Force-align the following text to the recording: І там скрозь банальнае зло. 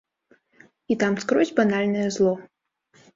І 0.95 0.95
там 1.03 1.13
скрозь 1.23 1.51
банальнае 1.59 2.07
зло. 2.17 2.33